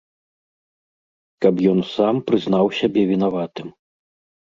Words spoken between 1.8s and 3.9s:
сам прызнаў сябе вінаватым.